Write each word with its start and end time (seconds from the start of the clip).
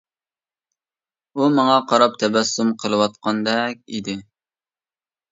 ئۇ 1.41 1.49
ماڭا 1.59 1.75
قاراپ 1.91 2.15
تەبەسسۇم 2.23 2.71
قىلىۋاتقاندەك 2.83 3.77
ئىدى. 3.99 4.17